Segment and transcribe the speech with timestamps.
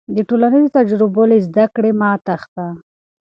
[0.15, 2.67] د ټولنیزو تجربو له زده کړې مه تېښته.